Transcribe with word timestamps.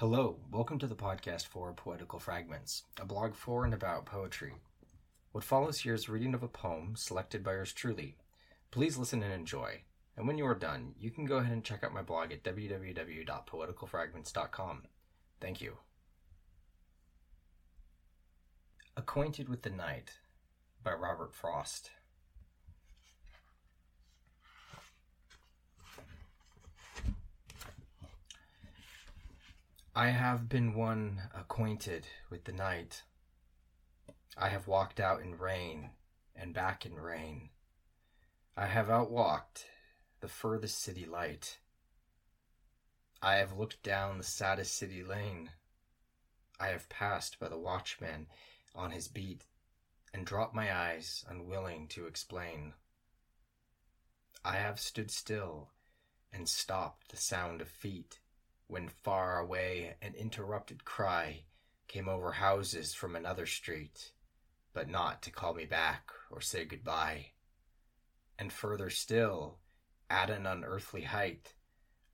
Hello, 0.00 0.40
welcome 0.50 0.78
to 0.78 0.86
the 0.86 0.94
podcast 0.94 1.46
for 1.48 1.74
Poetical 1.74 2.18
Fragments, 2.18 2.84
a 2.98 3.04
blog 3.04 3.34
for 3.34 3.66
and 3.66 3.74
about 3.74 4.06
poetry. 4.06 4.54
What 5.32 5.44
follows 5.44 5.80
here 5.80 5.92
is 5.92 6.08
a 6.08 6.12
reading 6.12 6.32
of 6.32 6.42
a 6.42 6.48
poem 6.48 6.94
selected 6.96 7.44
by 7.44 7.52
yours 7.52 7.74
truly. 7.74 8.16
Please 8.70 8.96
listen 8.96 9.22
and 9.22 9.30
enjoy. 9.30 9.82
And 10.16 10.26
when 10.26 10.38
you 10.38 10.46
are 10.46 10.54
done, 10.54 10.94
you 10.98 11.10
can 11.10 11.26
go 11.26 11.36
ahead 11.36 11.52
and 11.52 11.62
check 11.62 11.84
out 11.84 11.92
my 11.92 12.00
blog 12.00 12.32
at 12.32 12.42
www.poeticalfragments.com. 12.42 14.82
Thank 15.38 15.60
you. 15.60 15.76
Acquainted 18.96 19.50
with 19.50 19.60
the 19.60 19.68
Night 19.68 20.12
by 20.82 20.94
Robert 20.94 21.34
Frost. 21.34 21.90
I 29.94 30.10
have 30.10 30.48
been 30.48 30.74
one 30.74 31.22
acquainted 31.34 32.06
with 32.30 32.44
the 32.44 32.52
night. 32.52 33.02
I 34.36 34.48
have 34.48 34.68
walked 34.68 35.00
out 35.00 35.20
in 35.20 35.36
rain 35.36 35.90
and 36.36 36.54
back 36.54 36.86
in 36.86 36.94
rain. 36.94 37.50
I 38.56 38.66
have 38.66 38.86
outwalked 38.86 39.64
the 40.20 40.28
furthest 40.28 40.78
city 40.78 41.06
light. 41.06 41.58
I 43.20 43.36
have 43.36 43.58
looked 43.58 43.82
down 43.82 44.18
the 44.18 44.24
saddest 44.24 44.76
city 44.76 45.02
lane. 45.02 45.50
I 46.60 46.68
have 46.68 46.88
passed 46.88 47.40
by 47.40 47.48
the 47.48 47.58
watchman 47.58 48.28
on 48.76 48.92
his 48.92 49.08
beat 49.08 49.46
and 50.14 50.24
dropped 50.24 50.54
my 50.54 50.72
eyes, 50.72 51.24
unwilling 51.28 51.88
to 51.88 52.06
explain. 52.06 52.74
I 54.44 54.54
have 54.54 54.78
stood 54.78 55.10
still 55.10 55.72
and 56.32 56.48
stopped 56.48 57.10
the 57.10 57.16
sound 57.16 57.60
of 57.60 57.68
feet 57.68 58.20
when 58.70 58.88
far 58.88 59.40
away 59.40 59.96
an 60.00 60.14
interrupted 60.14 60.84
cry 60.84 61.42
came 61.88 62.08
over 62.08 62.30
houses 62.30 62.94
from 62.94 63.16
another 63.16 63.44
street, 63.44 64.12
but 64.72 64.88
not 64.88 65.22
to 65.22 65.30
call 65.30 65.52
me 65.54 65.64
back 65.64 66.08
or 66.30 66.40
say 66.40 66.64
goodbye. 66.64 67.26
And 68.38 68.52
further 68.52 68.88
still, 68.88 69.58
at 70.08 70.30
an 70.30 70.46
unearthly 70.46 71.02
height, 71.02 71.54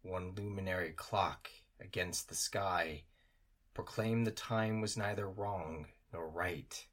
one 0.00 0.32
luminary 0.34 0.92
clock 0.92 1.50
against 1.78 2.30
the 2.30 2.34
sky 2.34 3.02
proclaimed 3.74 4.26
the 4.26 4.30
time 4.30 4.80
was 4.80 4.96
neither 4.96 5.28
wrong 5.28 5.84
nor 6.10 6.26
right. 6.26 6.86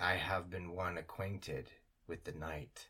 I 0.00 0.14
have 0.14 0.48
been 0.48 0.72
one 0.72 0.96
acquainted 0.96 1.70
with 2.06 2.24
the 2.24 2.32
night. 2.32 2.88